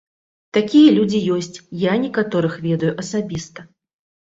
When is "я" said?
1.83-1.93